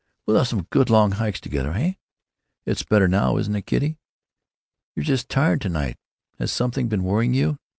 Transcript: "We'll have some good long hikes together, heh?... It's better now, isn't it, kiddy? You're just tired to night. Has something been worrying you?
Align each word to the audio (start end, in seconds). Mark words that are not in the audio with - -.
"We'll 0.25 0.37
have 0.37 0.47
some 0.47 0.65
good 0.71 0.89
long 0.89 1.11
hikes 1.11 1.39
together, 1.39 1.73
heh?... 1.73 1.93
It's 2.65 2.81
better 2.81 3.07
now, 3.07 3.37
isn't 3.37 3.55
it, 3.55 3.67
kiddy? 3.67 3.99
You're 4.95 5.05
just 5.05 5.29
tired 5.29 5.61
to 5.61 5.69
night. 5.69 5.97
Has 6.39 6.51
something 6.51 6.87
been 6.87 7.03
worrying 7.03 7.35
you? 7.35 7.59